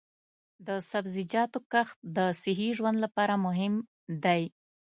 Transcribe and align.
د 0.67 0.69
سبزیجاتو 0.89 1.59
کښت 1.71 1.97
د 2.17 2.17
صحي 2.41 2.69
ژوند 2.77 2.97
لپاره 3.05 3.33
مهم 3.45 3.73
دی. 4.23 4.43